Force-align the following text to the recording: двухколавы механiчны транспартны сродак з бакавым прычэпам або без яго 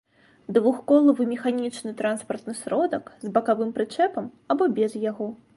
двухколавы 0.55 1.27
механiчны 1.33 1.93
транспартны 2.01 2.57
сродак 2.63 3.15
з 3.27 3.35
бакавым 3.39 3.69
прычэпам 3.79 4.25
або 4.57 4.63
без 4.81 4.99
яго 5.09 5.33